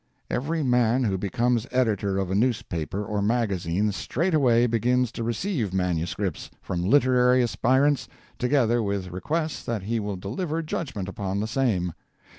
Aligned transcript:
Every 0.31 0.63
man 0.63 1.03
who 1.03 1.15
becomes 1.19 1.67
editor 1.69 2.17
of 2.17 2.31
a 2.31 2.33
newspaper 2.33 3.05
or 3.05 3.21
magazine 3.21 3.91
straightway 3.91 4.65
begins 4.65 5.11
to 5.11 5.23
receive 5.23 5.75
MSS. 5.75 6.49
from 6.59 6.81
literary 6.81 7.43
aspirants, 7.43 8.07
together 8.39 8.81
with 8.81 9.11
requests 9.11 9.61
that 9.65 9.83
he 9.83 9.99
will 9.99 10.15
deliver 10.15 10.63
judgment 10.63 11.07
upon 11.07 11.39
the 11.39 11.45
same. 11.47 11.93